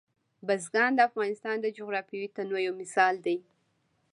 بزګان 0.47 0.91
د 0.95 0.99
افغانستان 1.09 1.55
د 1.61 1.65
جغرافیوي 1.77 2.29
تنوع 2.35 2.61
یو 2.67 2.73
مثال 2.81 3.15
دی. 3.25 3.37